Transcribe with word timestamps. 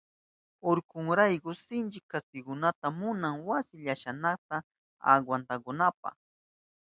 Urkunrayku 0.69 1.51
sinchi 1.63 1.99
kaspikunata 2.11 2.87
munan 2.99 3.35
wasi 3.47 3.75
llashata 3.83 4.57
awantanankunapa. 5.11 6.09